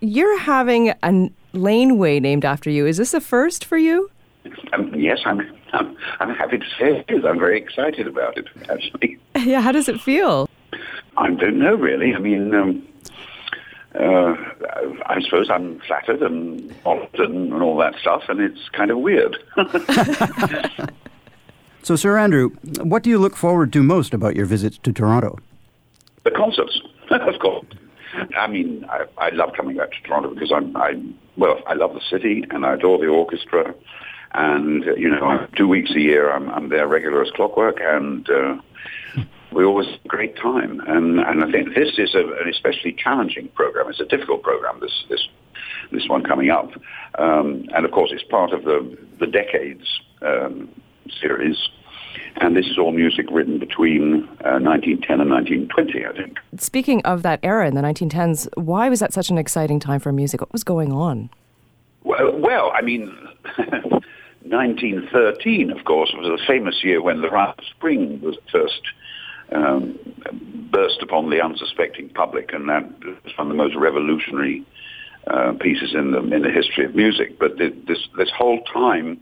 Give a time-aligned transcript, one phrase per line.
[0.00, 2.86] you're having a laneway named after you.
[2.86, 4.10] Is this a first for you?
[4.72, 5.40] Um, yes, I'm,
[5.72, 5.96] I'm.
[6.20, 7.24] I'm happy to say it is.
[7.24, 8.46] I'm very excited about it.
[8.68, 9.18] Actually.
[9.38, 9.60] Yeah.
[9.60, 10.48] How does it feel?
[11.16, 12.12] I don't know really.
[12.12, 12.88] I mean, um,
[13.94, 14.34] uh,
[15.06, 18.98] I suppose I'm flattered and honored and, and all that stuff, and it's kind of
[18.98, 19.36] weird.
[21.82, 22.50] so, Sir Andrew,
[22.82, 25.38] what do you look forward to most about your visits to Toronto?
[26.24, 26.80] The concerts,
[27.10, 27.64] of course.
[28.36, 31.00] I mean, I, I love coming back to Toronto because I'm, I,
[31.36, 33.74] well, I love the city and I adore the orchestra.
[34.32, 38.28] And, uh, you know, two weeks a year I'm, I'm there regular as clockwork and
[38.28, 38.56] uh,
[39.52, 40.80] we always have a great time.
[40.86, 43.88] And, and I think this is a, an especially challenging program.
[43.88, 45.28] It's a difficult program, this, this,
[45.90, 46.70] this one coming up.
[47.18, 50.68] Um, and of course, it's part of the, the Decades um,
[51.20, 51.56] series.
[52.36, 56.38] And this is all music written between uh, 1910 and 1920, I think.
[56.58, 60.12] Speaking of that era in the 1910s, why was that such an exciting time for
[60.12, 60.40] music?
[60.40, 61.30] What was going on?
[62.04, 63.14] Well, well I mean,
[64.42, 68.82] 1913, of course, was a famous year when the Rite Spring was first
[69.52, 69.98] um,
[70.70, 74.64] burst upon the unsuspecting public, and that was one of the most revolutionary
[75.26, 77.38] uh, pieces in the in the history of music.
[77.38, 79.20] But this this whole time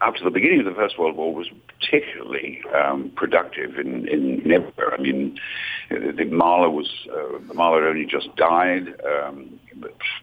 [0.00, 1.48] up to the beginning of the First World War was
[1.78, 4.94] particularly um, productive in, in, everywhere.
[4.94, 5.38] I mean,
[5.90, 8.94] the Mahler was uh, Mahler only just died.
[9.04, 9.58] Um,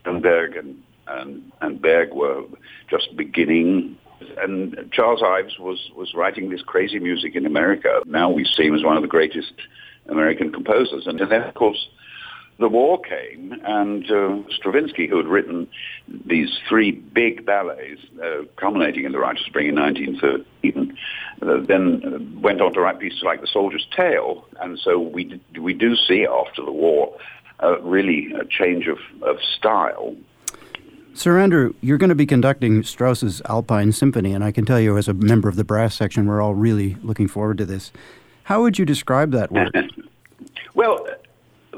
[0.02, 2.44] Schoenberg and, and and Berg were
[2.90, 3.98] just beginning.
[4.40, 8.02] And Charles Ives was, was writing this crazy music in America.
[8.08, 9.54] Now we see him as one of the greatest
[10.10, 11.06] American composers.
[11.06, 11.88] And then, of course,
[12.60, 15.68] the war came, and uh, Stravinsky, who had written
[16.26, 20.98] these three big ballets, uh, culminating in The Rite of Spring in 1913,
[21.42, 24.48] uh, then went on to write pieces like The Soldier's Tale.
[24.60, 27.16] And so we, we do see after the war
[27.62, 30.16] uh, really a change of, of style.
[31.14, 34.98] Sir Andrew, you're going to be conducting Strauss's Alpine Symphony, and I can tell you,
[34.98, 37.92] as a member of the brass section, we're all really looking forward to this.
[38.44, 39.74] How would you describe that work?
[40.76, 41.06] well,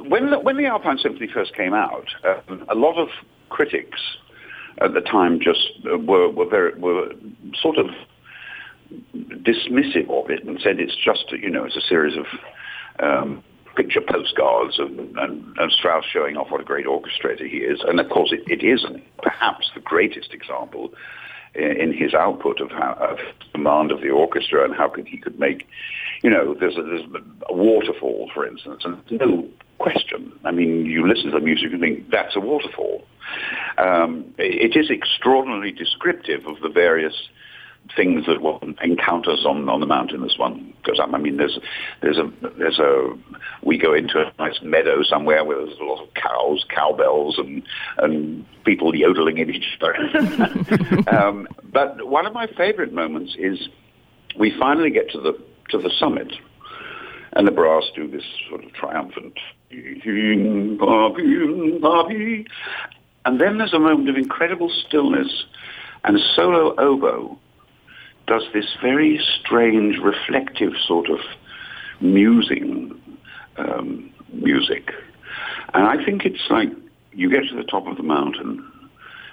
[0.08, 3.10] when the, when the Alpine Symphony first came out, um, a lot of
[3.50, 4.00] critics
[4.82, 7.12] at the time just uh, were were very were
[7.62, 7.88] sort of
[9.44, 12.26] dismissive of it and said it's just you know it's a series of
[13.02, 13.44] um,
[13.76, 17.80] picture postcards and, and, and, Strauss showing off what a great orchestrator he is.
[17.88, 18.86] And of course, it, it is
[19.22, 20.92] perhaps the greatest example
[21.56, 23.20] in, his output of, how, of
[23.54, 25.68] command of the orchestra and how could, he could make,
[26.24, 27.06] you know, there's a, there's
[27.48, 30.32] a waterfall, for instance, and no question.
[30.46, 33.06] I mean, you listen to the music and think, that's a waterfall.
[33.78, 37.30] Um, it is extraordinarily descriptive of the various
[37.96, 40.22] things that one encounters on, on the mountain.
[40.22, 41.10] This one goes up.
[41.14, 41.60] I mean, there's
[42.02, 43.18] there's a there's a
[43.64, 47.64] we go into a nice meadow somewhere where there's a lot of cows, cowbells, and
[47.98, 49.96] and people yodeling at each other.
[51.16, 53.68] um, but one of my favorite moments is
[54.38, 55.38] we finally get to the
[55.70, 56.34] to the summit,
[57.34, 59.38] and the brass do this sort of triumphant
[63.26, 65.46] and then there's a moment of incredible stillness,
[66.04, 67.38] and solo oboe
[68.30, 71.20] does this very strange, reflective sort of
[72.00, 73.00] musing
[73.58, 74.92] um, music.
[75.74, 76.70] And I think it's like
[77.12, 78.66] you get to the top of the mountain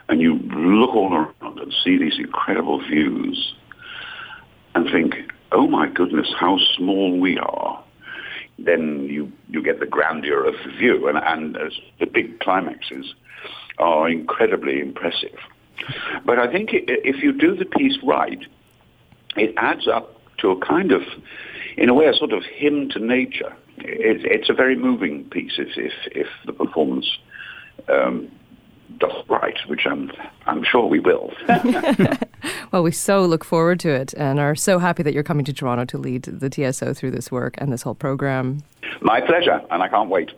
[0.09, 3.55] and you look all around and see these incredible views
[4.75, 5.15] and think,
[5.53, 7.83] oh my goodness, how small we are
[8.59, 11.71] then you, you get the grandeur of the view, and, and uh,
[12.01, 13.15] the big climaxes
[13.79, 15.37] are incredibly impressive.
[16.25, 18.39] But I think if you do the piece right,
[19.37, 21.03] it adds up to a kind of,
[21.77, 23.55] in a way, a sort of hymn to nature.
[23.79, 27.07] It, it's a very moving piece if, if, if the performance
[27.89, 28.31] um,
[28.99, 30.11] does right, which I'm,
[30.47, 31.33] I'm sure we will.
[32.73, 35.53] well, we so look forward to it and are so happy that you're coming to
[35.53, 38.63] Toronto to lead the TSO through this work and this whole program.
[39.01, 40.31] My pleasure, and I can't wait.